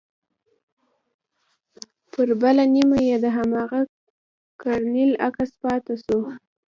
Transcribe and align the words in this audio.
پر 2.11 2.27
بله 2.41 2.63
نيمه 2.73 2.99
يې 3.07 3.15
د 3.23 3.25
هماغه 3.37 3.81
کرنيل 4.61 5.11
عکس 5.25 5.51
پاته 5.61 5.93
سو. 6.05 6.17